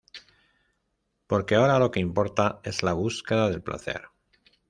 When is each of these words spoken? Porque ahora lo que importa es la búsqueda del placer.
Porque 1.27 1.53
ahora 1.53 1.77
lo 1.77 1.91
que 1.91 1.99
importa 1.99 2.59
es 2.63 2.81
la 2.81 2.93
búsqueda 2.93 3.49
del 3.51 3.61
placer. 3.61 4.05